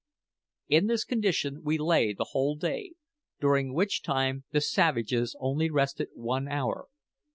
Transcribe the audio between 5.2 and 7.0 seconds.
only rested one hour.